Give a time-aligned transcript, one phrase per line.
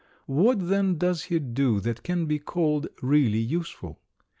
[0.25, 3.99] What, then, does he do that can be called really useful?